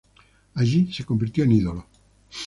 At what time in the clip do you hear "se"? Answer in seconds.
0.91-1.03